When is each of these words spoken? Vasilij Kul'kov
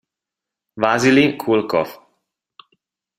Vasilij 0.81 1.29
Kul'kov 1.41 1.89